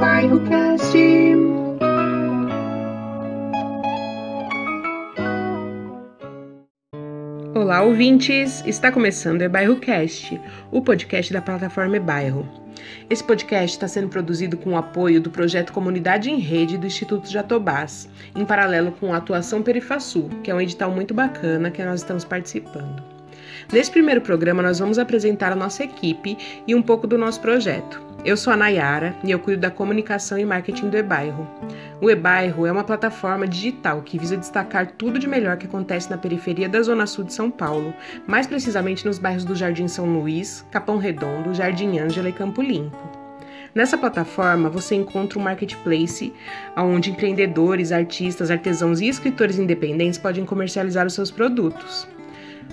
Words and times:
Bairro 0.00 0.40
Cast. 0.48 0.96
Olá, 7.54 7.82
ouvintes! 7.82 8.64
Está 8.64 8.90
começando 8.90 9.42
o 9.42 9.50
Bairro 9.50 9.76
Cast, 9.76 10.40
o 10.72 10.80
podcast 10.80 11.30
da 11.30 11.42
plataforma 11.42 12.00
Bairro. 12.00 12.48
Esse 13.10 13.22
podcast 13.22 13.76
está 13.76 13.86
sendo 13.86 14.08
produzido 14.08 14.56
com 14.56 14.70
o 14.70 14.78
apoio 14.78 15.20
do 15.20 15.30
projeto 15.30 15.70
Comunidade 15.70 16.30
em 16.30 16.38
Rede 16.38 16.78
do 16.78 16.86
Instituto 16.86 17.30
Jatobás, 17.30 18.08
em 18.34 18.46
paralelo 18.46 18.92
com 18.92 19.12
a 19.12 19.18
atuação 19.18 19.62
Perifasul, 19.62 20.30
que 20.42 20.50
é 20.50 20.54
um 20.54 20.62
edital 20.62 20.90
muito 20.90 21.12
bacana 21.12 21.70
que 21.70 21.84
nós 21.84 22.00
estamos 22.00 22.24
participando. 22.24 23.02
Nesse 23.70 23.90
primeiro 23.90 24.22
programa, 24.22 24.62
nós 24.62 24.78
vamos 24.78 24.98
apresentar 24.98 25.52
a 25.52 25.56
nossa 25.56 25.84
equipe 25.84 26.38
e 26.66 26.74
um 26.74 26.80
pouco 26.80 27.06
do 27.06 27.18
nosso 27.18 27.40
projeto. 27.42 28.09
Eu 28.22 28.36
sou 28.36 28.52
a 28.52 28.56
Nayara 28.56 29.16
e 29.24 29.30
eu 29.30 29.38
cuido 29.38 29.62
da 29.62 29.70
comunicação 29.70 30.38
e 30.38 30.44
marketing 30.44 30.90
do 30.90 30.96
eBairro. 30.98 31.48
O 32.02 32.10
eBairro 32.10 32.66
é 32.66 32.72
uma 32.72 32.84
plataforma 32.84 33.48
digital 33.48 34.02
que 34.02 34.18
visa 34.18 34.36
destacar 34.36 34.92
tudo 34.92 35.18
de 35.18 35.26
melhor 35.26 35.56
que 35.56 35.66
acontece 35.66 36.10
na 36.10 36.18
periferia 36.18 36.68
da 36.68 36.82
Zona 36.82 37.06
Sul 37.06 37.24
de 37.24 37.32
São 37.32 37.50
Paulo, 37.50 37.94
mais 38.26 38.46
precisamente 38.46 39.06
nos 39.06 39.18
bairros 39.18 39.42
do 39.42 39.54
Jardim 39.54 39.88
São 39.88 40.04
Luís, 40.04 40.66
Capão 40.70 40.98
Redondo, 40.98 41.54
Jardim 41.54 41.98
Ângela 41.98 42.28
e 42.28 42.32
Campo 42.32 42.60
Limpo. 42.60 42.98
Nessa 43.74 43.96
plataforma 43.96 44.68
você 44.68 44.94
encontra 44.94 45.38
um 45.38 45.42
marketplace 45.42 46.30
onde 46.76 47.10
empreendedores, 47.10 47.90
artistas, 47.90 48.50
artesãos 48.50 49.00
e 49.00 49.08
escritores 49.08 49.58
independentes 49.58 50.18
podem 50.18 50.44
comercializar 50.44 51.06
os 51.06 51.14
seus 51.14 51.30
produtos 51.30 52.06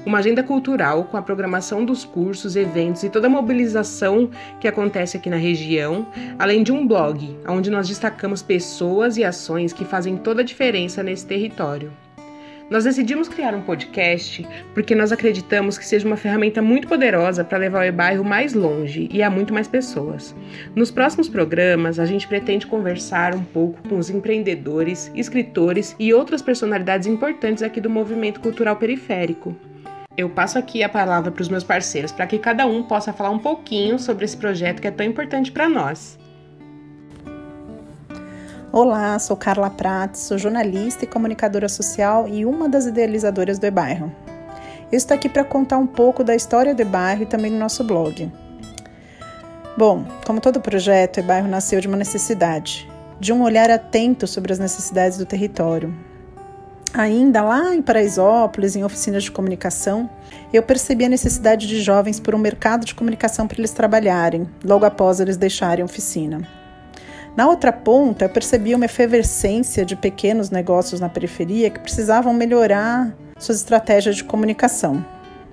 uma 0.05 0.19
agenda 0.19 0.43
cultural 0.43 1.05
com 1.05 1.17
a 1.17 1.21
programação 1.21 1.83
dos 1.83 2.05
cursos, 2.05 2.55
eventos 2.55 3.03
e 3.03 3.09
toda 3.09 3.27
a 3.27 3.29
mobilização 3.29 4.29
que 4.59 4.67
acontece 4.67 5.17
aqui 5.17 5.29
na 5.29 5.37
região, 5.37 6.07
além 6.39 6.63
de 6.63 6.71
um 6.71 6.87
blog, 6.87 7.37
onde 7.47 7.69
nós 7.69 7.87
destacamos 7.87 8.41
pessoas 8.41 9.17
e 9.17 9.23
ações 9.23 9.73
que 9.73 9.85
fazem 9.85 10.17
toda 10.17 10.41
a 10.41 10.45
diferença 10.45 11.03
nesse 11.03 11.25
território. 11.25 11.91
Nós 12.69 12.83
decidimos 12.83 13.29
criar 13.29 13.55
um 13.55 13.61
podcast 13.61 14.45
porque 14.73 14.93
nós 14.93 15.13
acreditamos 15.13 15.77
que 15.77 15.85
seja 15.85 16.05
uma 16.05 16.17
ferramenta 16.17 16.61
muito 16.61 16.85
poderosa 16.85 17.41
para 17.41 17.57
levar 17.57 17.79
o 17.85 17.87
e-bairro 17.87 18.25
mais 18.25 18.53
longe 18.53 19.07
e 19.09 19.23
a 19.23 19.29
muito 19.29 19.53
mais 19.53 19.69
pessoas. 19.69 20.35
Nos 20.75 20.91
próximos 20.91 21.29
programas, 21.29 21.97
a 21.97 22.05
gente 22.05 22.27
pretende 22.27 22.67
conversar 22.67 23.33
um 23.33 23.43
pouco 23.43 23.87
com 23.87 23.97
os 23.97 24.09
empreendedores, 24.09 25.09
escritores 25.15 25.95
e 25.97 26.13
outras 26.13 26.41
personalidades 26.41 27.07
importantes 27.07 27.63
aqui 27.63 27.79
do 27.79 27.89
movimento 27.89 28.41
cultural 28.41 28.75
periférico. 28.75 29.55
Eu 30.17 30.27
passo 30.31 30.57
aqui 30.57 30.81
a 30.81 30.89
palavra 30.89 31.31
para 31.31 31.43
os 31.43 31.47
meus 31.47 31.63
parceiros 31.63 32.11
para 32.11 32.25
que 32.25 32.39
cada 32.39 32.65
um 32.65 32.81
possa 32.81 33.13
falar 33.13 33.29
um 33.29 33.37
pouquinho 33.37 33.99
sobre 33.99 34.25
esse 34.25 34.35
projeto 34.35 34.81
que 34.81 34.87
é 34.87 34.91
tão 34.91 35.05
importante 35.05 35.51
para 35.51 35.69
nós. 35.69 36.17
Olá, 38.71 39.19
sou 39.19 39.37
Carla 39.37 39.69
Prates, 39.69 40.21
sou 40.21 40.35
jornalista 40.39 41.05
e 41.05 41.07
comunicadora 41.07 41.69
social 41.69 42.27
e 42.27 42.47
uma 42.47 42.67
das 42.67 42.87
idealizadoras 42.87 43.59
do 43.59 43.67
E-Bairro. 43.67 44.11
Eu 44.91 44.97
estou 44.97 45.13
aqui 45.13 45.29
para 45.29 45.43
contar 45.43 45.77
um 45.77 45.85
pouco 45.85 46.23
da 46.23 46.35
história 46.35 46.73
do 46.73 46.81
E-Bairro 46.81 47.21
e 47.21 47.27
também 47.27 47.51
do 47.51 47.57
nosso 47.59 47.83
blog. 47.83 48.31
Bom, 49.77 50.03
como 50.25 50.41
todo 50.41 50.59
projeto, 50.59 51.17
o 51.17 51.19
E-Bairro 51.19 51.47
nasceu 51.47 51.79
de 51.79 51.87
uma 51.87 51.97
necessidade, 51.97 52.89
de 53.19 53.31
um 53.31 53.43
olhar 53.43 53.69
atento 53.69 54.25
sobre 54.25 54.51
as 54.51 54.57
necessidades 54.57 55.19
do 55.19 55.27
território, 55.27 55.93
Ainda 56.93 57.43
lá 57.43 57.75
em 57.75 57.81
Paraisópolis, 57.81 58.75
em 58.75 58.83
oficinas 58.83 59.23
de 59.23 59.31
comunicação, 59.31 60.09
eu 60.51 60.63
percebi 60.63 61.05
a 61.05 61.09
necessidade 61.09 61.67
de 61.67 61.79
jovens 61.81 62.19
por 62.19 62.33
um 62.33 62.39
mercado 62.39 62.85
de 62.85 62.95
comunicação 62.95 63.47
para 63.47 63.59
eles 63.59 63.71
trabalharem, 63.71 64.47
logo 64.63 64.85
após 64.85 65.19
eles 65.19 65.37
deixarem 65.37 65.83
a 65.83 65.85
oficina. 65.85 66.47
Na 67.35 67.47
outra 67.47 67.71
ponta, 67.71 68.25
eu 68.25 68.29
percebi 68.29 68.73
uma 68.73 68.85
efervescência 68.85 69.85
de 69.85 69.95
pequenos 69.95 70.49
negócios 70.49 70.99
na 70.99 71.07
periferia 71.07 71.69
que 71.69 71.79
precisavam 71.79 72.33
melhorar 72.33 73.15
suas 73.37 73.59
estratégias 73.59 74.15
de 74.15 74.23
comunicação. 74.23 75.05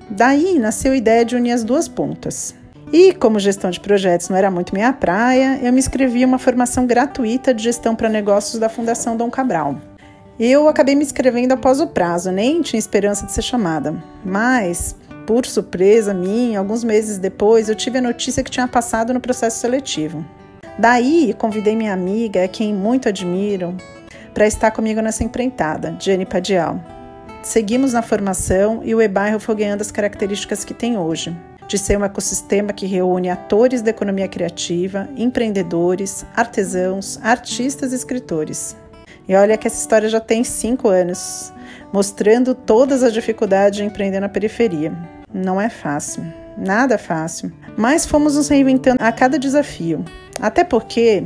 Daí 0.09 0.59
nasceu 0.59 0.93
a 0.93 0.97
ideia 0.97 1.25
de 1.27 1.37
unir 1.37 1.53
as 1.53 1.63
duas 1.63 1.87
pontas. 1.87 2.55
E, 2.91 3.13
como 3.13 3.39
gestão 3.39 3.71
de 3.71 3.81
projetos 3.81 4.29
não 4.29 4.37
era 4.37 4.51
muito 4.51 4.75
minha 4.75 4.93
praia, 4.93 5.59
eu 5.63 5.73
me 5.73 5.79
inscrevi 5.79 6.23
em 6.23 6.25
uma 6.25 6.39
formação 6.39 6.87
gratuita 6.87 7.53
de 7.53 7.63
gestão 7.63 7.95
para 7.95 8.09
negócios 8.09 8.59
da 8.59 8.69
Fundação 8.69 9.17
Dom 9.17 9.31
Cabral. 9.31 9.77
Eu 10.39 10.69
acabei 10.69 10.97
me 10.97 11.05
inscrevendo 11.05 11.55
após 11.55 11.81
o 11.81 11.87
prazo, 11.87 12.33
nem 12.33 12.61
tinha 12.61 12.79
esperança 12.79 13.25
de 13.25 13.31
ser 13.31 13.43
chamada. 13.43 13.95
Mas, 14.25 14.97
por 15.27 15.47
surpresa 15.47 16.13
minha, 16.13 16.59
alguns 16.59 16.83
meses 16.83 17.19
depois, 17.19 17.69
eu 17.69 17.75
tive 17.77 17.99
a 17.99 18.03
notícia 18.03 18.43
que 18.43 18.51
tinha 18.51 18.67
passado 18.67 19.15
no 19.15 19.21
processo 19.21 19.61
seletivo. 19.61 20.25
Daí, 20.77 21.33
convidei 21.39 21.77
minha 21.77 21.93
amiga, 21.93 22.49
quem 22.49 22.75
muito 22.75 23.09
admiro, 23.09 23.77
para 24.33 24.45
estar 24.45 24.73
comigo 24.73 25.01
nessa 25.01 25.23
empreitada, 25.23 25.97
Jenny 26.01 26.27
Padial. 26.27 26.83
Seguimos 27.41 27.93
na 27.93 28.03
formação 28.03 28.81
e 28.83 28.93
o 28.93 29.01
eBairro 29.01 29.39
foi 29.39 29.55
ganhando 29.55 29.83
as 29.83 29.93
características 29.93 30.65
que 30.65 30.75
tem 30.75 30.99
hoje, 30.99 31.37
de 31.69 31.79
ser 31.79 31.97
um 31.97 32.05
ecossistema 32.05 32.73
que 32.73 32.87
reúne 32.87 33.31
atores 33.31 33.83
da 33.83 33.91
economia 33.91 34.27
criativa, 34.27 35.09
empreendedores, 35.17 36.27
artesãos, 36.35 37.21
artistas 37.23 37.93
e 37.93 37.95
escritores. 37.95 38.77
E 39.29 39.35
olha 39.35 39.57
que 39.57 39.67
essa 39.67 39.81
história 39.81 40.09
já 40.09 40.21
tem 40.21 40.45
cinco 40.45 40.89
anos, 40.89 41.53
mostrando 41.93 42.55
todas 42.55 43.03
as 43.03 43.13
dificuldades 43.13 43.79
de 43.79 43.85
empreender 43.85 44.21
na 44.21 44.29
periferia. 44.29 44.93
Não 45.33 45.61
é 45.61 45.69
fácil, 45.69 46.25
nada 46.57 46.99
fácil, 46.99 47.53
mas 47.77 48.07
fomos 48.07 48.37
nos 48.37 48.49
reinventando 48.49 49.03
a 49.03 49.11
cada 49.11 49.39
desafio. 49.39 50.05
Até 50.41 50.63
porque 50.65 51.25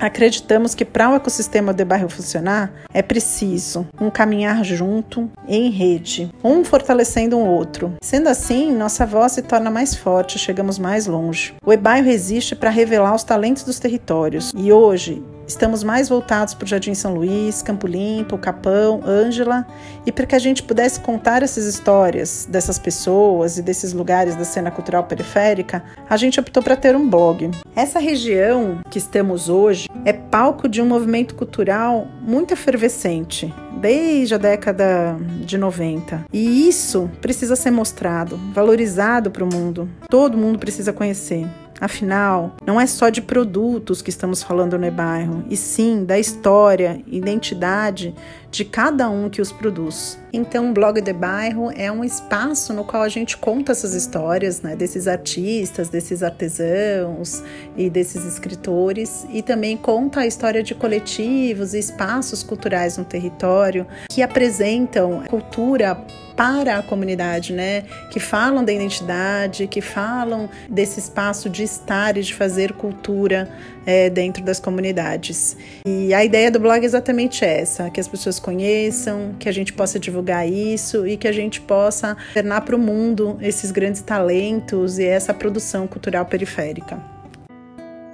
Acreditamos 0.00 0.76
que 0.76 0.84
para 0.84 1.10
o 1.10 1.16
ecossistema 1.16 1.74
de 1.74 1.84
bairro 1.84 2.08
funcionar 2.08 2.72
é 2.94 3.02
preciso 3.02 3.86
um 4.00 4.10
caminhar 4.10 4.64
junto, 4.64 5.28
em 5.46 5.70
rede, 5.70 6.32
um 6.42 6.64
fortalecendo 6.64 7.36
o 7.36 7.40
um 7.40 7.46
outro. 7.48 7.94
Sendo 8.00 8.28
assim, 8.28 8.72
nossa 8.72 9.04
voz 9.04 9.32
se 9.32 9.42
torna 9.42 9.70
mais 9.70 9.96
forte, 9.96 10.38
chegamos 10.38 10.78
mais 10.78 11.06
longe. 11.08 11.54
O 11.66 11.72
e-bairro 11.72 12.08
existe 12.08 12.54
para 12.54 12.70
revelar 12.70 13.12
os 13.12 13.24
talentos 13.24 13.64
dos 13.64 13.80
territórios 13.80 14.52
e 14.56 14.70
hoje 14.70 15.20
Estamos 15.48 15.82
mais 15.82 16.10
voltados 16.10 16.52
para 16.52 16.66
o 16.66 16.68
Jardim 16.68 16.92
São 16.92 17.14
Luís, 17.14 17.62
Campo 17.62 17.86
Limpo, 17.86 18.36
Capão, 18.36 19.00
Ângela, 19.02 19.66
e 20.04 20.12
para 20.12 20.26
que 20.26 20.34
a 20.34 20.38
gente 20.38 20.62
pudesse 20.62 21.00
contar 21.00 21.42
essas 21.42 21.64
histórias 21.64 22.46
dessas 22.50 22.78
pessoas 22.78 23.56
e 23.56 23.62
desses 23.62 23.94
lugares 23.94 24.36
da 24.36 24.44
cena 24.44 24.70
cultural 24.70 25.04
periférica, 25.04 25.82
a 26.08 26.18
gente 26.18 26.38
optou 26.38 26.62
para 26.62 26.76
ter 26.76 26.94
um 26.94 27.08
blog. 27.08 27.50
Essa 27.74 27.98
região 27.98 28.80
que 28.90 28.98
estamos 28.98 29.48
hoje 29.48 29.88
é 30.04 30.12
palco 30.12 30.68
de 30.68 30.82
um 30.82 30.86
movimento 30.86 31.34
cultural 31.34 32.06
muito 32.20 32.52
efervescente, 32.52 33.52
desde 33.80 34.34
a 34.34 34.38
década 34.38 35.16
de 35.46 35.56
90. 35.56 36.26
E 36.30 36.68
isso 36.68 37.10
precisa 37.22 37.56
ser 37.56 37.70
mostrado, 37.70 38.38
valorizado 38.52 39.30
para 39.30 39.44
o 39.44 39.48
mundo. 39.50 39.88
Todo 40.10 40.36
mundo 40.36 40.58
precisa 40.58 40.92
conhecer. 40.92 41.46
Afinal, 41.80 42.56
não 42.66 42.80
é 42.80 42.86
só 42.86 43.08
de 43.08 43.22
produtos 43.22 44.02
que 44.02 44.10
estamos 44.10 44.42
falando 44.42 44.78
no 44.78 44.90
bairro, 44.90 45.44
e 45.48 45.56
sim 45.56 46.04
da 46.04 46.18
história, 46.18 47.00
identidade 47.06 48.14
de 48.50 48.64
cada 48.64 49.08
um 49.08 49.28
que 49.28 49.40
os 49.40 49.52
produz. 49.52 50.18
Então, 50.32 50.70
o 50.70 50.72
blog 50.72 51.00
de 51.00 51.12
bairro 51.12 51.70
é 51.76 51.90
um 51.92 52.02
espaço 52.02 52.72
no 52.72 52.84
qual 52.84 53.02
a 53.02 53.08
gente 53.08 53.36
conta 53.36 53.72
essas 53.72 53.94
histórias, 53.94 54.62
né, 54.62 54.74
desses 54.74 55.06
artistas, 55.06 55.88
desses 55.88 56.22
artesãos 56.22 57.42
e 57.76 57.88
desses 57.88 58.24
escritores, 58.24 59.26
e 59.30 59.42
também 59.42 59.76
conta 59.76 60.20
a 60.20 60.26
história 60.26 60.62
de 60.62 60.74
coletivos 60.74 61.74
e 61.74 61.78
espaços 61.78 62.42
culturais 62.42 62.96
no 62.96 63.04
território 63.04 63.86
que 64.08 64.22
apresentam 64.22 65.22
cultura 65.28 65.96
para 66.38 66.78
a 66.78 66.82
comunidade, 66.84 67.52
né? 67.52 67.82
Que 68.12 68.20
falam 68.20 68.64
da 68.64 68.72
identidade, 68.72 69.66
que 69.66 69.80
falam 69.80 70.48
desse 70.70 71.00
espaço 71.00 71.50
de 71.50 71.64
estar 71.64 72.16
e 72.16 72.22
de 72.22 72.32
fazer 72.32 72.74
cultura 72.74 73.50
é, 73.84 74.08
dentro 74.08 74.44
das 74.44 74.60
comunidades. 74.60 75.56
E 75.84 76.14
a 76.14 76.24
ideia 76.24 76.48
do 76.48 76.60
blog 76.60 76.80
é 76.80 76.84
exatamente 76.84 77.44
essa: 77.44 77.90
que 77.90 77.98
as 77.98 78.06
pessoas 78.06 78.38
conheçam, 78.38 79.34
que 79.36 79.48
a 79.48 79.52
gente 79.52 79.72
possa 79.72 79.98
divulgar 79.98 80.48
isso 80.48 81.04
e 81.08 81.16
que 81.16 81.26
a 81.26 81.32
gente 81.32 81.60
possa 81.60 82.16
tornar 82.32 82.60
para 82.60 82.76
o 82.76 82.78
mundo 82.78 83.36
esses 83.40 83.72
grandes 83.72 84.00
talentos 84.00 85.00
e 85.00 85.04
essa 85.04 85.34
produção 85.34 85.88
cultural 85.88 86.24
periférica. 86.24 87.02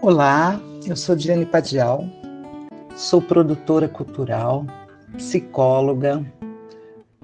Olá, 0.01 0.59
eu 0.87 0.97
sou 0.97 1.15
Diane 1.15 1.45
Padial, 1.45 2.09
sou 2.97 3.21
produtora 3.21 3.87
cultural, 3.87 4.65
psicóloga, 5.15 6.25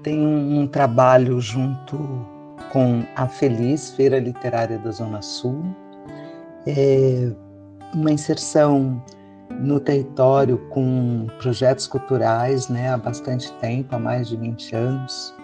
tem 0.03 0.19
um, 0.25 0.67
trabalho 0.67 1.39
junto 1.39 1.97
com 2.71 3.03
a 3.15 3.27
Feliz, 3.27 3.91
Feira 3.91 4.19
Literária 4.19 4.77
da 4.77 4.91
Zona 4.91 5.21
Sul, 5.21 5.63
é 6.65 7.31
uma 7.93 8.11
inserção 8.11 9.03
no 9.49 9.79
território 9.79 10.57
com 10.69 11.27
projetos 11.39 11.87
culturais 11.87 12.69
né, 12.69 12.89
há 12.89 12.97
bastante 12.97 13.51
tempo, 13.53 13.95
há 13.95 13.99
mais 13.99 14.29
de 14.29 14.37
20 14.37 14.75
anos. 14.75 15.35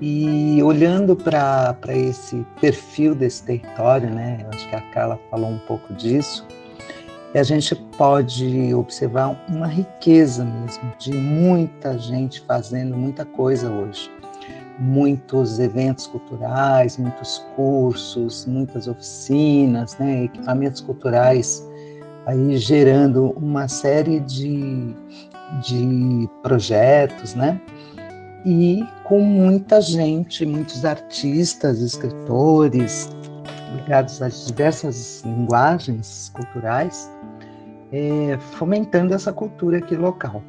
E 0.00 0.60
olhando 0.62 1.14
para 1.14 1.76
esse 1.88 2.44
perfil 2.60 3.14
desse 3.14 3.44
território, 3.44 4.10
né, 4.10 4.46
acho 4.52 4.68
que 4.68 4.76
a 4.76 4.80
Carla 4.90 5.18
falou 5.30 5.50
um 5.50 5.58
pouco 5.60 5.94
disso, 5.94 6.46
E 7.34 7.38
a 7.38 7.42
gente 7.42 7.74
pode 7.96 8.74
observar 8.74 9.42
uma 9.48 9.66
riqueza 9.66 10.44
mesmo 10.44 10.92
de 10.98 11.12
muita 11.12 11.98
gente 11.98 12.40
fazendo 12.42 12.96
muita 12.96 13.24
coisa 13.24 13.70
hoje. 13.70 14.10
Muitos 14.78 15.58
eventos 15.58 16.06
culturais, 16.06 16.98
muitos 16.98 17.38
cursos, 17.56 18.46
muitas 18.46 18.88
oficinas, 18.88 19.96
né, 19.98 20.24
equipamentos 20.24 20.80
culturais 20.80 21.66
aí 22.26 22.56
gerando 22.56 23.30
uma 23.30 23.68
série 23.68 24.20
de, 24.20 24.94
de 25.62 26.28
projetos, 26.42 27.34
né? 27.34 27.60
E 28.44 28.84
com 29.04 29.20
muita 29.20 29.80
gente, 29.80 30.44
muitos 30.44 30.84
artistas, 30.84 31.80
escritores, 31.80 33.08
ligados 33.76 34.20
às 34.20 34.46
diversas 34.46 35.22
linguagens 35.24 36.30
culturais, 36.34 37.10
é, 37.92 38.38
fomentando 38.56 39.14
essa 39.14 39.32
cultura 39.32 39.78
aqui 39.78 39.94
local. 39.94 40.42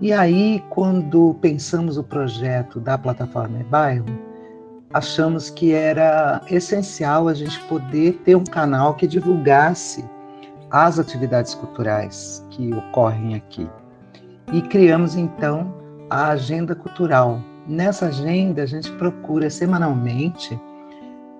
E 0.00 0.12
aí, 0.12 0.62
quando 0.70 1.34
pensamos 1.40 1.98
o 1.98 2.04
projeto 2.04 2.78
da 2.78 2.96
plataforma 2.96 3.58
bairro, 3.68 4.06
achamos 4.92 5.50
que 5.50 5.72
era 5.72 6.40
essencial 6.48 7.26
a 7.26 7.34
gente 7.34 7.58
poder 7.64 8.12
ter 8.24 8.36
um 8.36 8.44
canal 8.44 8.94
que 8.94 9.06
divulgasse 9.06 10.04
as 10.70 10.98
atividades 10.98 11.54
culturais 11.54 12.46
que 12.50 12.72
ocorrem 12.72 13.34
aqui. 13.34 13.68
E 14.52 14.62
criamos 14.62 15.16
então 15.16 15.74
a 16.08 16.28
agenda 16.28 16.74
cultural. 16.74 17.40
Nessa 17.66 18.06
agenda 18.06 18.62
a 18.62 18.66
gente 18.66 18.90
procura 18.92 19.50
semanalmente 19.50 20.58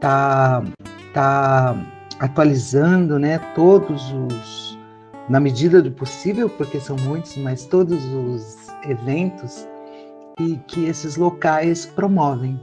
tá 0.01 0.63
tá 1.15 1.77
atualizando, 2.19 3.19
né, 3.19 3.39
todos 3.55 4.13
os 4.13 4.68
na 5.29 5.39
medida 5.39 5.83
do 5.83 5.91
possível, 5.91 6.49
porque 6.49 6.81
são 6.81 6.97
muitos, 6.97 7.37
mas 7.37 7.67
todos 7.67 8.03
os 8.05 8.69
eventos 8.89 9.67
e 10.41 10.57
que 10.67 10.87
esses 10.87 11.17
locais 11.17 11.85
promovem, 11.85 12.59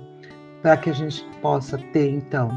para 0.61 0.77
que 0.77 0.89
a 0.89 0.93
gente 0.93 1.23
possa 1.41 1.77
ter 1.93 2.09
então 2.09 2.49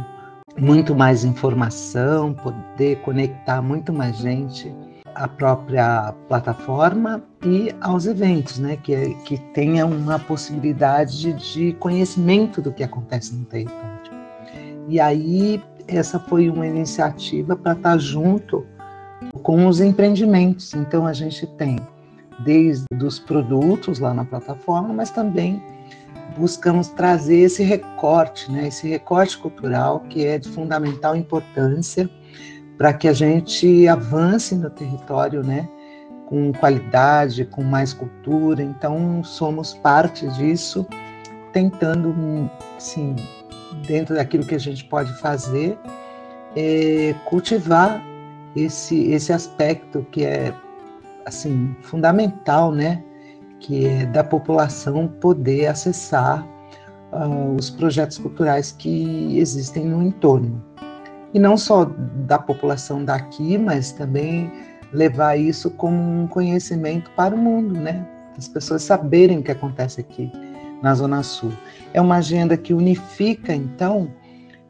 muito 0.58 0.94
mais 0.94 1.24
informação, 1.24 2.32
poder 2.34 2.96
conectar 3.02 3.60
muito 3.60 3.92
mais 3.92 4.16
gente 4.18 4.74
à 5.14 5.28
própria 5.28 6.14
plataforma 6.28 7.22
e 7.44 7.74
aos 7.80 8.06
eventos, 8.06 8.58
né? 8.58 8.76
Que, 8.76 9.14
que 9.24 9.38
tenha 9.52 9.84
uma 9.84 10.18
possibilidade 10.18 11.32
de 11.32 11.72
conhecimento 11.74 12.62
do 12.62 12.72
que 12.72 12.82
acontece 12.82 13.34
no 13.34 13.44
território. 13.44 13.88
E 14.88 14.98
aí, 14.98 15.62
essa 15.86 16.18
foi 16.18 16.48
uma 16.48 16.66
iniciativa 16.66 17.54
para 17.54 17.72
estar 17.72 17.92
tá 17.92 17.98
junto 17.98 18.64
com 19.42 19.66
os 19.66 19.80
empreendimentos. 19.80 20.74
Então, 20.74 21.06
a 21.06 21.12
gente 21.12 21.46
tem 21.46 21.78
desde 22.40 22.86
os 23.02 23.18
produtos 23.18 23.98
lá 23.98 24.14
na 24.14 24.24
plataforma, 24.24 24.92
mas 24.92 25.10
também 25.10 25.62
buscamos 26.36 26.88
trazer 26.88 27.40
esse 27.40 27.62
recorte, 27.62 28.50
né, 28.50 28.68
esse 28.68 28.88
recorte 28.88 29.36
cultural 29.36 30.00
que 30.08 30.24
é 30.24 30.38
de 30.38 30.48
fundamental 30.48 31.16
importância 31.16 32.08
para 32.76 32.92
que 32.92 33.08
a 33.08 33.12
gente 33.12 33.88
avance 33.88 34.54
no 34.54 34.70
território, 34.70 35.42
né, 35.42 35.68
com 36.26 36.52
qualidade, 36.52 37.44
com 37.44 37.64
mais 37.64 37.92
cultura. 37.92 38.62
Então, 38.62 39.24
somos 39.24 39.74
parte 39.74 40.28
disso, 40.28 40.86
tentando, 41.52 42.14
sim, 42.78 43.16
dentro 43.86 44.14
daquilo 44.14 44.44
que 44.44 44.54
a 44.54 44.60
gente 44.60 44.84
pode 44.84 45.12
fazer, 45.18 45.76
é, 46.54 47.14
cultivar 47.24 48.00
esse 48.56 49.10
esse 49.10 49.32
aspecto 49.32 50.06
que 50.10 50.24
é 50.24 50.54
assim 51.26 51.74
fundamental, 51.82 52.72
né, 52.72 53.02
que 53.60 53.86
é 53.86 54.06
da 54.06 54.24
população 54.24 55.06
poder 55.06 55.66
acessar 55.66 56.46
uh, 57.12 57.54
os 57.56 57.70
projetos 57.70 58.18
culturais 58.18 58.72
que 58.72 59.38
existem 59.38 59.84
no 59.86 60.02
entorno. 60.02 60.62
E 61.34 61.38
não 61.38 61.56
só 61.58 61.84
da 62.26 62.38
população 62.38 63.04
daqui, 63.04 63.58
mas 63.58 63.92
também 63.92 64.50
levar 64.92 65.36
isso 65.36 65.70
como 65.70 65.96
um 65.96 66.26
conhecimento 66.26 67.10
para 67.10 67.34
o 67.34 67.38
mundo, 67.38 67.74
né? 67.74 68.06
As 68.36 68.48
pessoas 68.48 68.82
saberem 68.82 69.38
o 69.38 69.42
que 69.42 69.50
acontece 69.50 70.00
aqui 70.00 70.32
na 70.82 70.94
Zona 70.94 71.22
Sul. 71.22 71.52
É 71.92 72.00
uma 72.00 72.16
agenda 72.16 72.56
que 72.56 72.72
unifica, 72.72 73.54
então, 73.54 74.08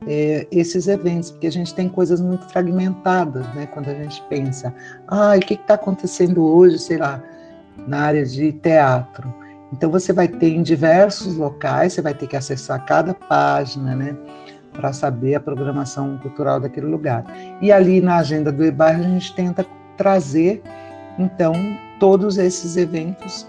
é, 0.06 0.46
esses 0.50 0.86
eventos, 0.86 1.30
porque 1.30 1.46
a 1.46 1.52
gente 1.52 1.74
tem 1.74 1.88
coisas 1.88 2.20
muito 2.20 2.46
fragmentadas, 2.48 3.46
né? 3.54 3.66
Quando 3.66 3.88
a 3.88 3.94
gente 3.94 4.22
pensa, 4.28 4.74
ah, 5.06 5.34
o 5.36 5.40
que 5.40 5.54
está 5.54 5.74
acontecendo 5.74 6.44
hoje, 6.44 6.78
sei 6.78 6.98
lá, 6.98 7.22
na 7.86 8.00
área 8.00 8.24
de 8.24 8.52
teatro. 8.52 9.32
Então 9.72 9.90
você 9.90 10.12
vai 10.12 10.28
ter 10.28 10.48
em 10.48 10.62
diversos 10.62 11.36
locais, 11.36 11.92
você 11.92 12.02
vai 12.02 12.14
ter 12.14 12.26
que 12.26 12.36
acessar 12.36 12.84
cada 12.86 13.12
página, 13.12 13.94
né, 13.94 14.16
para 14.72 14.92
saber 14.92 15.34
a 15.34 15.40
programação 15.40 16.18
cultural 16.18 16.60
daquele 16.60 16.86
lugar. 16.86 17.24
E 17.60 17.70
ali 17.70 18.00
na 18.00 18.16
agenda 18.16 18.50
do 18.50 18.64
EBAR 18.64 18.96
a 18.96 19.02
gente 19.02 19.34
tenta 19.34 19.66
trazer 19.96 20.62
então 21.18 21.52
todos 21.98 22.38
esses 22.38 22.76
eventos 22.76 23.46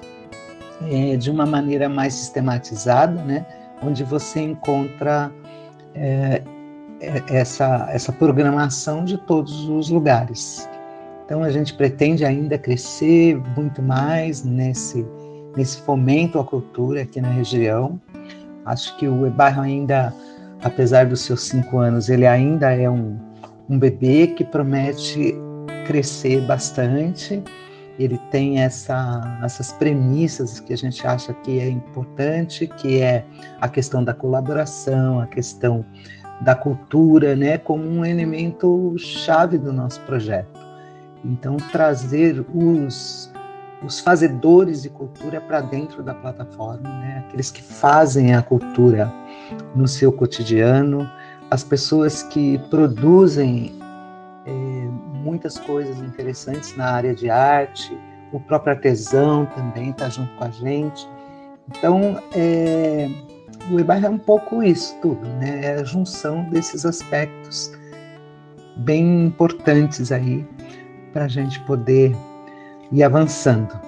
é, 0.89 1.15
de 1.15 1.29
uma 1.29 1.45
maneira 1.45 1.87
mais 1.87 2.15
sistematizada, 2.15 3.21
né, 3.23 3.45
onde 3.81 4.03
você 4.03 4.41
encontra 4.41 5.31
é, 5.99 6.41
é 7.01 7.23
essa, 7.29 7.89
essa 7.91 8.11
programação 8.11 9.03
de 9.03 9.17
todos 9.17 9.67
os 9.69 9.89
lugares. 9.89 10.67
Então 11.25 11.43
a 11.43 11.51
gente 11.51 11.73
pretende 11.75 12.25
ainda 12.25 12.57
crescer 12.57 13.39
muito 13.55 13.83
mais 13.83 14.43
nesse, 14.43 15.05
nesse 15.55 15.81
fomento 15.81 16.39
à 16.39 16.43
cultura 16.43 17.03
aqui 17.03 17.21
na 17.21 17.29
região. 17.29 18.01
Acho 18.65 18.97
que 18.97 19.07
o 19.07 19.29
bairro 19.29 19.61
ainda, 19.61 20.13
apesar 20.63 21.05
dos 21.05 21.21
seus 21.21 21.41
cinco 21.43 21.77
anos, 21.77 22.09
ele 22.09 22.25
ainda 22.25 22.71
é 22.71 22.89
um, 22.89 23.17
um 23.69 23.77
bebê 23.77 24.27
que 24.27 24.43
promete 24.43 25.35
crescer 25.85 26.41
bastante. 26.41 27.43
Ele 27.99 28.17
tem 28.31 28.61
essa, 28.61 29.39
essas 29.43 29.73
premissas 29.73 30.59
que 30.59 30.73
a 30.73 30.77
gente 30.77 31.05
acha 31.05 31.33
que 31.33 31.59
é 31.59 31.69
importante, 31.69 32.65
que 32.65 33.01
é 33.01 33.25
a 33.59 33.67
questão 33.67 34.03
da 34.03 34.13
colaboração, 34.13 35.19
a 35.19 35.27
questão 35.27 35.85
da 36.41 36.55
cultura, 36.55 37.35
né, 37.35 37.57
como 37.57 37.83
um 37.83 38.05
elemento 38.05 38.95
chave 38.97 39.57
do 39.57 39.73
nosso 39.73 39.99
projeto. 40.01 40.59
Então, 41.25 41.57
trazer 41.57 42.45
os, 42.53 43.29
os 43.83 43.99
fazedores 43.99 44.81
de 44.81 44.89
cultura 44.89 45.41
para 45.41 45.61
dentro 45.61 46.01
da 46.01 46.13
plataforma, 46.13 46.89
né? 46.89 47.25
aqueles 47.27 47.51
que 47.51 47.61
fazem 47.61 48.33
a 48.33 48.41
cultura 48.41 49.11
no 49.75 49.87
seu 49.87 50.11
cotidiano, 50.11 51.09
as 51.51 51.63
pessoas 51.63 52.23
que 52.23 52.57
produzem 52.69 53.78
muitas 55.23 55.57
coisas 55.59 55.97
interessantes 55.99 56.75
na 56.75 56.91
área 56.91 57.13
de 57.13 57.29
arte, 57.29 57.97
o 58.31 58.39
próprio 58.39 58.73
artesão 58.73 59.45
também 59.47 59.91
está 59.91 60.09
junto 60.09 60.33
com 60.35 60.43
a 60.43 60.49
gente. 60.49 61.07
Então, 61.67 62.21
é, 62.35 63.09
o 63.71 63.79
EBAR 63.79 64.03
é 64.03 64.09
um 64.09 64.17
pouco 64.17 64.63
isso 64.63 64.95
tudo, 65.01 65.25
né? 65.39 65.61
é 65.63 65.73
a 65.75 65.83
junção 65.83 66.43
desses 66.49 66.85
aspectos 66.85 67.71
bem 68.77 69.25
importantes 69.25 70.11
aí 70.11 70.45
para 71.13 71.25
a 71.25 71.27
gente 71.27 71.59
poder 71.61 72.15
ir 72.91 73.03
avançando. 73.03 73.79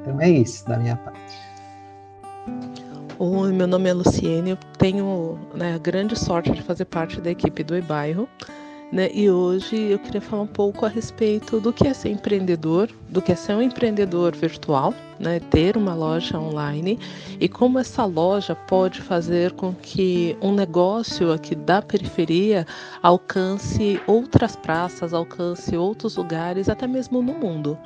Então 0.00 0.20
é 0.20 0.30
isso 0.30 0.66
da 0.66 0.78
minha 0.78 0.96
parte. 0.96 1.18
Oi, 3.18 3.52
meu 3.52 3.66
nome 3.66 3.90
é 3.90 3.92
Luciene, 3.92 4.50
eu 4.50 4.58
tenho 4.78 5.38
né, 5.52 5.74
a 5.74 5.78
grande 5.78 6.16
sorte 6.16 6.52
de 6.52 6.62
fazer 6.62 6.84
parte 6.84 7.20
da 7.20 7.30
equipe 7.30 7.64
do 7.64 7.76
e-bairro. 7.76 8.28
Né? 8.90 9.10
E 9.12 9.30
hoje 9.30 9.76
eu 9.76 9.98
queria 9.98 10.20
falar 10.20 10.42
um 10.42 10.46
pouco 10.46 10.86
a 10.86 10.88
respeito 10.88 11.60
do 11.60 11.72
que 11.72 11.86
é 11.86 11.92
ser 11.92 12.10
empreendedor, 12.10 12.88
do 13.08 13.20
que 13.20 13.32
é 13.32 13.34
ser 13.34 13.54
um 13.54 13.62
empreendedor 13.62 14.34
virtual, 14.34 14.94
né? 15.18 15.40
ter 15.40 15.76
uma 15.76 15.94
loja 15.94 16.38
online 16.38 16.98
e 17.40 17.48
como 17.48 17.78
essa 17.78 18.04
loja 18.04 18.54
pode 18.54 19.00
fazer 19.00 19.52
com 19.52 19.74
que 19.74 20.36
um 20.42 20.52
negócio 20.52 21.32
aqui 21.32 21.54
da 21.54 21.80
periferia 21.82 22.66
alcance 23.02 24.00
outras 24.06 24.56
praças, 24.56 25.12
alcance 25.12 25.76
outros 25.76 26.16
lugares, 26.16 26.68
até 26.68 26.86
mesmo 26.86 27.22
no 27.22 27.34
mundo. 27.34 27.78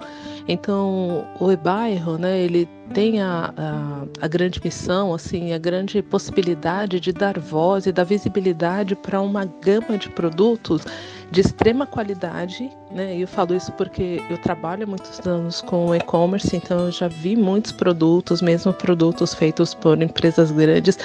Então, 0.48 1.24
o 1.38 1.52
e-bairro, 1.52 2.18
né, 2.18 2.40
ele 2.40 2.68
tem 2.92 3.20
a, 3.20 3.52
a, 3.56 4.24
a, 4.24 4.28
grande 4.28 4.60
missão, 4.62 5.14
assim, 5.14 5.52
a 5.52 5.58
grande 5.58 6.02
possibilidade 6.02 7.00
de 7.00 7.12
dar 7.12 7.38
voz 7.38 7.86
e 7.86 7.92
dar 7.92 8.04
visibilidade 8.04 8.94
para 8.96 9.20
uma 9.20 9.44
gama 9.44 9.96
de 9.96 10.10
produtos 10.10 10.84
de 11.32 11.40
extrema 11.40 11.86
qualidade, 11.86 12.70
né? 12.90 13.16
E 13.16 13.22
eu 13.22 13.26
falo 13.26 13.56
isso 13.56 13.72
porque 13.72 14.22
eu 14.28 14.36
trabalho 14.36 14.84
há 14.84 14.86
muitos 14.86 15.26
anos 15.26 15.62
com 15.62 15.94
e-commerce, 15.94 16.54
então 16.54 16.86
eu 16.86 16.92
já 16.92 17.08
vi 17.08 17.34
muitos 17.34 17.72
produtos, 17.72 18.42
mesmo 18.42 18.70
produtos 18.70 19.32
feitos 19.32 19.72
por 19.72 20.00
empresas 20.02 20.50
grandes, 20.50 20.98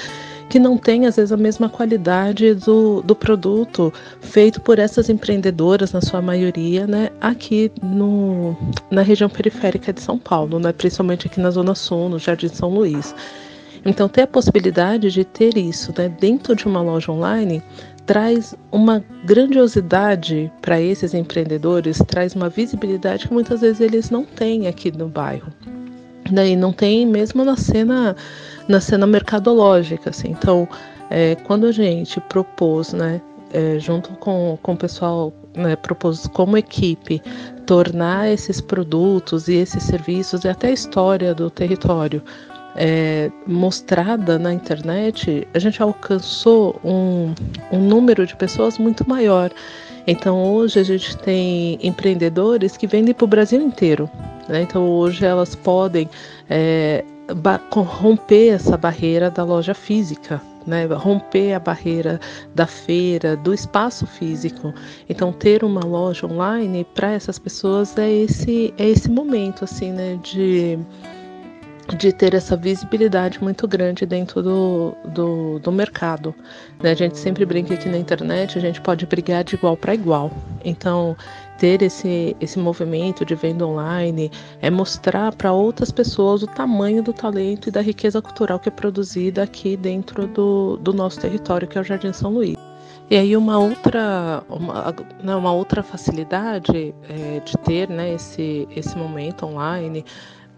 que 0.50 0.58
não 0.58 0.76
tem 0.76 1.06
às 1.06 1.16
vezes 1.16 1.32
a 1.32 1.36
mesma 1.36 1.70
qualidade 1.70 2.54
do, 2.54 3.00
do 3.00 3.14
produto 3.14 3.90
feito 4.20 4.60
por 4.60 4.78
essas 4.78 5.08
empreendedoras, 5.08 5.92
na 5.92 6.02
sua 6.02 6.20
maioria, 6.20 6.86
né, 6.86 7.08
aqui 7.22 7.72
no, 7.82 8.54
na 8.90 9.00
região 9.00 9.30
periférica 9.30 9.94
de 9.94 10.02
São 10.02 10.18
Paulo, 10.18 10.58
né, 10.58 10.72
principalmente 10.72 11.26
aqui 11.26 11.40
na 11.40 11.50
Zona 11.50 11.74
Sul, 11.74 12.10
no 12.10 12.18
Jardim 12.18 12.48
São 12.48 12.68
Luís. 12.68 13.14
Então, 13.82 14.08
ter 14.08 14.22
a 14.22 14.26
possibilidade 14.26 15.10
de 15.10 15.24
ter 15.24 15.56
isso 15.56 15.94
né, 15.96 16.10
dentro 16.20 16.54
de 16.54 16.66
uma 16.66 16.82
loja 16.82 17.10
online 17.10 17.62
traz 18.08 18.54
uma 18.72 19.04
grandiosidade 19.26 20.50
para 20.62 20.80
esses 20.80 21.12
empreendedores, 21.12 22.02
traz 22.06 22.34
uma 22.34 22.48
visibilidade 22.48 23.28
que 23.28 23.34
muitas 23.34 23.60
vezes 23.60 23.82
eles 23.82 24.08
não 24.08 24.24
têm 24.24 24.66
aqui 24.66 24.90
no 24.90 25.08
bairro. 25.08 25.52
Daí 26.32 26.56
não 26.56 26.72
tem 26.72 27.06
mesmo 27.06 27.44
na 27.44 27.54
cena 27.54 28.16
na 28.66 28.80
cena 28.80 29.06
mercadológica, 29.06 30.08
assim. 30.08 30.30
Então, 30.30 30.66
é, 31.10 31.34
quando 31.34 31.66
a 31.66 31.72
gente 31.72 32.18
propôs, 32.22 32.94
né, 32.94 33.20
é, 33.52 33.78
junto 33.78 34.10
com, 34.14 34.58
com 34.62 34.72
o 34.72 34.76
pessoal, 34.76 35.30
né, 35.54 35.76
propôs 35.76 36.26
como 36.28 36.56
equipe 36.56 37.22
tornar 37.66 38.30
esses 38.30 38.58
produtos 38.58 39.48
e 39.48 39.54
esses 39.54 39.82
serviços 39.82 40.44
e 40.44 40.48
até 40.48 40.68
a 40.68 40.72
história 40.72 41.34
do 41.34 41.50
território 41.50 42.22
é, 42.78 43.28
mostrada 43.44 44.38
na 44.38 44.52
internet, 44.52 45.46
a 45.52 45.58
gente 45.58 45.82
alcançou 45.82 46.80
um, 46.84 47.34
um 47.72 47.80
número 47.80 48.24
de 48.24 48.36
pessoas 48.36 48.78
muito 48.78 49.06
maior. 49.08 49.50
Então 50.06 50.40
hoje 50.54 50.78
a 50.78 50.84
gente 50.84 51.16
tem 51.18 51.76
empreendedores 51.82 52.76
que 52.76 52.86
vendem 52.86 53.12
para 53.12 53.24
o 53.24 53.28
Brasil 53.28 53.60
inteiro. 53.60 54.08
Né? 54.48 54.62
Então 54.62 54.88
hoje 54.88 55.26
elas 55.26 55.56
podem 55.56 56.08
é, 56.48 57.04
romper 57.74 58.54
essa 58.54 58.76
barreira 58.76 59.28
da 59.28 59.42
loja 59.42 59.74
física. 59.74 60.40
Né, 60.66 60.84
romper 60.84 61.54
a 61.54 61.58
barreira 61.58 62.20
da 62.54 62.66
feira, 62.66 63.34
do 63.34 63.54
espaço 63.54 64.06
físico. 64.06 64.74
Então, 65.08 65.32
ter 65.32 65.64
uma 65.64 65.80
loja 65.80 66.26
online 66.26 66.86
para 66.94 67.12
essas 67.12 67.38
pessoas 67.38 67.96
é 67.96 68.12
esse 68.12 68.74
é 68.76 68.86
esse 68.86 69.10
momento 69.10 69.64
assim, 69.64 69.92
né, 69.92 70.18
de 70.22 70.78
de 71.96 72.12
ter 72.12 72.34
essa 72.34 72.56
visibilidade 72.56 73.42
muito 73.42 73.66
grande 73.66 74.04
dentro 74.04 74.42
do, 74.42 74.94
do, 75.06 75.58
do 75.58 75.72
mercado. 75.72 76.34
Né? 76.82 76.90
A 76.90 76.94
gente 76.94 77.16
sempre 77.16 77.44
brinca 77.46 77.74
aqui 77.74 77.88
na 77.88 77.96
internet, 77.96 78.58
a 78.58 78.60
gente 78.60 78.80
pode 78.80 79.06
brigar 79.06 79.44
de 79.44 79.54
igual 79.54 79.76
para 79.76 79.94
igual. 79.94 80.30
Então, 80.64 81.16
ter 81.58 81.82
esse, 81.82 82.36
esse 82.40 82.58
movimento 82.58 83.24
de 83.24 83.34
venda 83.34 83.66
online 83.66 84.30
é 84.60 84.70
mostrar 84.70 85.34
para 85.34 85.52
outras 85.52 85.90
pessoas 85.90 86.42
o 86.42 86.46
tamanho 86.46 87.02
do 87.02 87.12
talento 87.12 87.68
e 87.68 87.72
da 87.72 87.80
riqueza 87.80 88.20
cultural 88.20 88.58
que 88.58 88.68
é 88.68 88.72
produzida 88.72 89.42
aqui 89.42 89.76
dentro 89.76 90.26
do, 90.26 90.76
do 90.76 90.92
nosso 90.92 91.20
território, 91.20 91.66
que 91.66 91.78
é 91.78 91.80
o 91.80 91.84
Jardim 91.84 92.12
São 92.12 92.32
Luís. 92.32 92.56
E 93.10 93.16
aí 93.16 93.34
uma 93.34 93.58
outra, 93.58 94.44
uma, 94.50 94.94
né, 95.22 95.34
uma 95.34 95.50
outra 95.50 95.82
facilidade 95.82 96.94
é, 97.08 97.40
de 97.40 97.56
ter 97.64 97.88
né, 97.88 98.12
esse, 98.12 98.68
esse 98.76 98.96
momento 98.98 99.46
online 99.46 100.04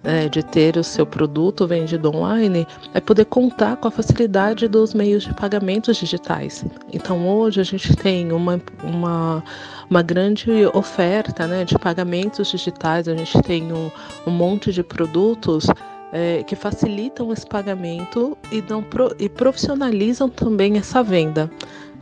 é, 0.03 0.29
de 0.29 0.43
ter 0.43 0.77
o 0.77 0.85
seu 0.85 1.05
produto 1.05 1.67
vendido 1.67 2.15
online 2.15 2.67
é 2.95 3.01
poder 3.01 3.27
contar 3.27 3.77
com 3.77 3.89
a 3.89 3.91
facilidade 3.91 4.67
dos 4.67 4.95
meios 4.95 5.25
de 5.25 5.35
pagamentos 5.35 5.97
digitais. 5.97 6.65
Então 6.93 7.29
hoje 7.29 7.61
a 7.61 7.65
gente 7.65 7.95
tem 7.97 8.33
uma, 8.33 8.61
uma, 8.83 9.45
uma 9.89 10.03
grande 10.03 10.51
oferta 10.75 11.47
né, 11.47 11.65
de 11.65 11.79
pagamentos 11.79 12.51
digitais, 12.51 13.09
a 13.09 13.15
gente 13.15 13.41
tem 13.43 13.73
um, 13.73 13.91
um 14.27 14.31
monte 14.31 14.73
de 14.73 14.83
produtos 14.83 15.67
é, 16.13 16.43
que 16.43 16.57
facilitam 16.57 17.33
esse 17.33 17.47
pagamento 17.47 18.37
e, 18.51 18.63
não, 18.69 18.85
e 19.19 19.29
profissionalizam 19.29 20.29
também 20.29 20.77
essa 20.77 21.03
venda. 21.03 21.51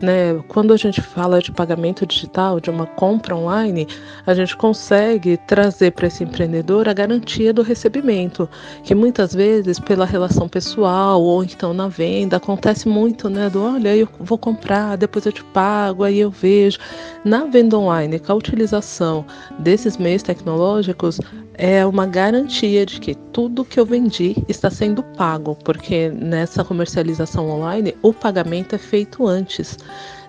Né? 0.01 0.41
Quando 0.47 0.73
a 0.73 0.77
gente 0.77 1.01
fala 1.01 1.43
de 1.43 1.51
pagamento 1.51 2.07
digital, 2.07 2.61
de 2.61 2.71
uma 2.71 2.87
compra 2.87 3.35
online, 3.35 3.87
a 4.25 4.33
gente 4.33 4.57
consegue 4.57 5.37
trazer 5.39 5.91
para 5.93 6.07
esse 6.07 6.23
empreendedor 6.23 6.89
a 6.89 6.93
garantia 6.93 7.53
do 7.53 7.63
recebimento, 7.63 8.49
que 8.85 8.95
muitas 8.95 9.35
vezes 9.35 9.81
pela 9.81 10.05
relação 10.05 10.49
pessoal 10.49 11.21
ou 11.21 11.43
então 11.43 11.75
na 11.75 11.89
venda 11.89 12.37
acontece 12.37 12.89
muito, 12.89 13.29
né? 13.29 13.51
Do 13.51 13.63
olha, 13.63 13.97
eu 13.97 14.09
vou 14.21 14.39
comprar, 14.39 14.97
depois 14.97 15.27
eu 15.27 15.33
te 15.33 15.43
pago, 15.45 16.05
aí 16.05 16.21
eu 16.21 16.31
vejo. 16.31 16.79
Na 17.25 17.45
venda 17.47 17.77
online, 17.77 18.21
com 18.21 18.33
a 18.33 18.37
utilização 18.37 19.25
desses 19.59 19.97
meios 19.97 20.23
tecnológicos, 20.23 21.21
é 21.59 21.85
uma 21.85 22.07
garantia 22.07 22.87
de 22.87 23.01
que 23.01 23.17
tudo 23.17 23.65
que 23.65 23.81
eu 23.81 23.85
vendi 23.85 24.37
está 24.49 24.71
sendo 24.71 25.03
pago, 25.03 25.57
porque 25.65 26.09
nessa 26.09 26.65
comercialização 26.65 27.51
online 27.51 27.97
o 28.01 28.13
pagamento 28.15 28.77
é 28.77 28.79
feito 28.79 29.27
antes. 29.27 29.77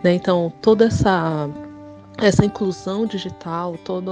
Né? 0.04 0.16
Então, 0.16 0.52
toda 0.60 0.86
essa 0.86 1.48
essa 2.22 2.44
inclusão 2.44 3.06
digital, 3.06 3.78
toda 3.86 4.12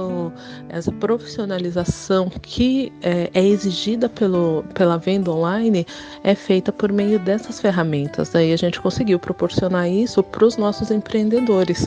essa 0.70 0.90
profissionalização 0.92 2.30
que 2.40 2.90
é, 3.02 3.30
é, 3.34 3.44
exigida 3.44 4.08
pelo, 4.08 4.64
pela 4.72 4.96
venda 4.96 5.30
online 5.30 5.86
é 6.24 6.34
feita 6.34 6.72
por 6.72 6.90
meio 6.90 7.18
dessas 7.18 7.60
ferramentas. 7.60 8.34
Aí 8.34 8.50
a 8.50 8.56
gente 8.56 8.80
conseguiu 8.80 9.18
proporcionar 9.18 9.90
isso 9.90 10.22
para 10.22 10.46
os 10.46 10.56
nossos 10.56 10.90
empreendedores, 10.90 11.86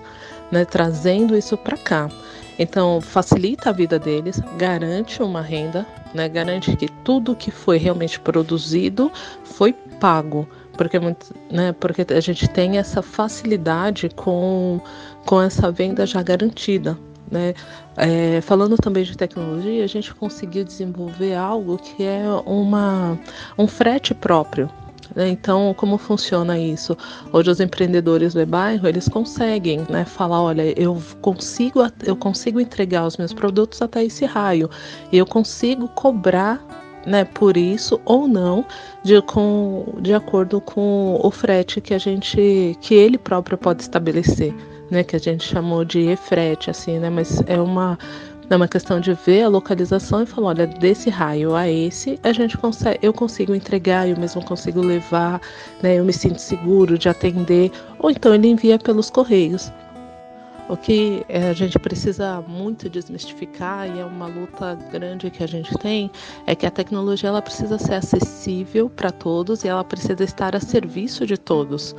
né, 0.51 0.63
trazendo 0.63 1.35
isso 1.35 1.57
para 1.57 1.77
cá. 1.77 2.07
Então, 2.61 3.01
facilita 3.01 3.71
a 3.71 3.73
vida 3.73 3.97
deles, 3.97 4.39
garante 4.55 5.23
uma 5.23 5.41
renda, 5.41 5.83
né, 6.13 6.29
garante 6.29 6.77
que 6.77 6.87
tudo 7.03 7.35
que 7.35 7.49
foi 7.49 7.79
realmente 7.79 8.19
produzido 8.19 9.11
foi 9.43 9.73
pago, 9.99 10.47
porque, 10.77 10.99
né, 10.99 11.73
porque 11.79 12.05
a 12.13 12.19
gente 12.19 12.47
tem 12.47 12.77
essa 12.77 13.01
facilidade 13.01 14.09
com, 14.15 14.79
com 15.25 15.41
essa 15.41 15.71
venda 15.71 16.05
já 16.05 16.21
garantida. 16.21 16.95
Né? 17.31 17.55
É, 17.97 18.41
falando 18.41 18.77
também 18.77 19.05
de 19.05 19.17
tecnologia, 19.17 19.83
a 19.83 19.87
gente 19.87 20.13
conseguiu 20.13 20.63
desenvolver 20.63 21.33
algo 21.33 21.79
que 21.79 22.03
é 22.03 22.25
uma, 22.45 23.17
um 23.57 23.65
frete 23.65 24.13
próprio. 24.13 24.69
Né? 25.15 25.29
Então, 25.29 25.73
como 25.75 25.97
funciona 25.97 26.57
isso? 26.57 26.97
Hoje 27.31 27.49
os 27.49 27.59
empreendedores 27.59 28.33
do 28.33 28.45
bairro 28.45 28.87
eles 28.87 29.07
conseguem, 29.07 29.85
né, 29.89 30.05
falar, 30.05 30.41
olha, 30.41 30.79
eu 30.79 31.01
consigo, 31.21 31.79
eu 32.03 32.15
consigo 32.15 32.59
entregar 32.59 33.05
os 33.05 33.17
meus 33.17 33.33
produtos 33.33 33.81
até 33.81 34.03
esse 34.03 34.25
raio, 34.25 34.69
e 35.11 35.17
eu 35.17 35.25
consigo 35.25 35.87
cobrar 35.89 36.61
né, 37.05 37.25
por 37.25 37.57
isso 37.57 37.99
ou 38.05 38.27
não, 38.27 38.65
de, 39.03 39.21
com, 39.23 39.85
de 40.01 40.13
acordo 40.13 40.61
com 40.61 41.19
o 41.21 41.31
frete 41.31 41.81
que 41.81 41.93
a 41.93 41.97
gente, 41.97 42.77
que 42.79 42.93
ele 42.93 43.17
próprio 43.17 43.57
pode 43.57 43.81
estabelecer, 43.81 44.53
né, 44.89 45.03
que 45.03 45.15
a 45.15 45.19
gente 45.19 45.43
chamou 45.43 45.83
de 45.83 46.11
e-frete, 46.11 46.69
assim, 46.69 46.99
né, 46.99 47.09
mas 47.09 47.41
é 47.47 47.59
uma 47.59 47.97
é 48.53 48.57
uma 48.57 48.67
questão 48.67 48.99
de 48.99 49.13
ver 49.13 49.43
a 49.43 49.47
localização 49.47 50.23
e 50.23 50.25
falar, 50.25 50.49
olha, 50.49 50.67
desse 50.67 51.09
raio 51.09 51.55
a 51.55 51.69
esse, 51.69 52.19
a 52.23 52.33
gente 52.33 52.57
consegue, 52.57 52.99
eu 53.01 53.13
consigo 53.13 53.55
entregar, 53.55 54.07
eu 54.07 54.17
mesmo 54.17 54.43
consigo 54.43 54.81
levar, 54.81 55.39
né? 55.81 55.99
Eu 55.99 56.05
me 56.05 56.13
sinto 56.13 56.39
seguro 56.39 56.97
de 56.97 57.07
atender, 57.07 57.71
ou 57.99 58.09
então 58.09 58.33
ele 58.33 58.47
envia 58.47 58.77
pelos 58.77 59.09
correios. 59.09 59.71
O 60.69 60.77
que 60.77 61.25
eh, 61.27 61.49
a 61.49 61.53
gente 61.53 61.77
precisa 61.79 62.41
muito 62.47 62.89
desmistificar 62.89 63.89
e 63.93 63.99
é 63.99 64.05
uma 64.05 64.27
luta 64.27 64.75
grande 64.91 65.29
que 65.29 65.43
a 65.43 65.47
gente 65.47 65.73
tem 65.79 66.09
é 66.47 66.55
que 66.55 66.65
a 66.65 66.71
tecnologia 66.71 67.27
ela 67.27 67.41
precisa 67.41 67.77
ser 67.77 67.95
acessível 67.95 68.89
para 68.89 69.11
todos 69.11 69.65
e 69.65 69.67
ela 69.67 69.83
precisa 69.83 70.23
estar 70.23 70.55
a 70.55 70.61
serviço 70.61 71.25
de 71.25 71.37
todos. 71.37 71.93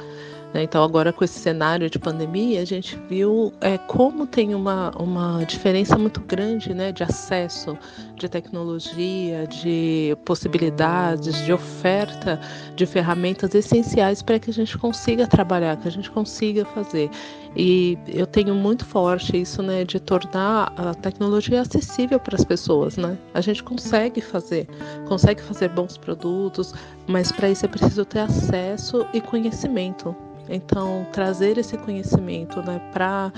Né? 0.53 0.63
Então, 0.63 0.83
agora 0.85 1.13
com 1.13 1.25
esse 1.25 1.39
cenário 1.39 1.89
de 1.89 1.99
pandemia, 1.99 2.61
a 2.61 2.65
gente 2.65 2.97
viu 3.09 3.53
é, 3.61 3.79
como 3.79 4.27
tem 4.27 4.55
uma, 4.55 4.91
uma 4.99 5.45
diferença 5.45 5.97
muito 5.97 6.21
grande 6.21 6.75
né, 6.75 6.93
de 6.93 7.03
acesso, 7.03 7.77
de 8.17 8.29
tecnologia, 8.29 9.47
de 9.47 10.17
possibilidades, 10.25 11.45
de 11.45 11.53
oferta 11.53 12.39
de 12.77 12.85
ferramentas 12.87 13.55
essenciais 13.55 14.23
para 14.23 14.39
que 14.39 14.51
a 14.51 14.53
gente 14.53 14.77
consiga 14.77 15.27
trabalhar, 15.27 15.77
que 15.77 15.89
a 15.89 15.91
gente 15.91 16.11
consiga 16.11 16.65
fazer. 16.67 17.11
E 17.55 17.99
eu 18.09 18.27
tenho 18.27 18.55
muito 18.55 18.85
forte 18.85 19.39
isso 19.39 19.63
né, 19.63 19.85
de 19.85 20.01
tornar 20.01 20.73
a 20.77 20.95
tecnologia 20.95 21.61
acessível 21.61 22.19
para 22.19 22.35
as 22.35 22.45
pessoas. 22.45 22.97
Né? 22.97 23.17
A 23.35 23.41
gente 23.41 23.63
consegue 23.63 24.21
fazer, 24.21 24.67
consegue 25.07 25.43
fazer 25.43 25.69
bons 25.69 25.99
produtos, 25.99 26.75
mas 27.07 27.31
para 27.31 27.51
isso 27.51 27.65
é 27.65 27.69
preciso 27.69 28.05
ter 28.05 28.21
acesso 28.21 29.07
e 29.13 29.21
conhecimento. 29.21 30.17
Então, 30.49 31.07
trazer 31.13 31.59
esse 31.59 31.77
conhecimento 31.79 32.61
né, 32.63 32.81
para 32.93 33.33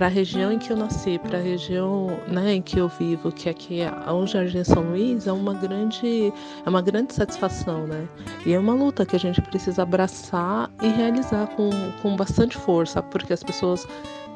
para 0.00 0.06
a 0.06 0.08
região 0.08 0.50
em 0.50 0.58
que 0.58 0.72
eu 0.72 0.76
nasci, 0.76 1.18
para 1.18 1.36
a 1.36 1.42
região 1.42 2.06
né, 2.26 2.54
em 2.54 2.62
que 2.62 2.78
eu 2.78 2.88
vivo, 2.88 3.30
que 3.30 3.50
aqui 3.50 3.80
é 3.80 3.92
o 4.10 4.26
Jardim 4.26 4.64
São 4.64 4.82
Luís, 4.82 5.26
é 5.26 5.32
uma 5.32 5.52
grande, 5.52 6.32
é 6.64 6.68
uma 6.70 6.80
grande 6.80 7.12
satisfação, 7.12 7.86
né? 7.86 8.08
E 8.46 8.54
é 8.54 8.58
uma 8.58 8.72
luta 8.72 9.04
que 9.04 9.14
a 9.14 9.18
gente 9.18 9.42
precisa 9.42 9.82
abraçar 9.82 10.70
e 10.80 10.88
realizar 10.88 11.48
com, 11.48 11.68
com 12.00 12.16
bastante 12.16 12.56
força, 12.56 13.02
porque 13.02 13.32
as 13.32 13.42
pessoas 13.42 13.86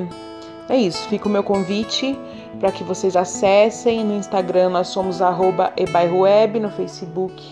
é 0.68 0.76
isso. 0.76 1.08
Fica 1.08 1.26
o 1.26 1.30
meu 1.30 1.42
convite 1.42 2.16
para 2.60 2.70
que 2.70 2.84
vocês 2.84 3.16
acessem. 3.16 4.04
No 4.04 4.14
Instagram 4.14 4.68
nós 4.68 4.88
somos 4.88 5.18
@ebairroweb, 5.76 6.60
no 6.60 6.70
Facebook 6.70 7.42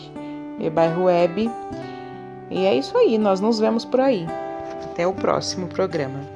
ebairroweb. 0.60 1.50
E 2.52 2.66
é 2.66 2.72
isso 2.72 2.96
aí, 2.96 3.18
nós 3.18 3.40
nos 3.40 3.58
vemos 3.58 3.84
por 3.84 3.98
aí. 3.98 4.28
Até 4.84 5.04
o 5.08 5.12
próximo 5.12 5.66
programa. 5.66 6.33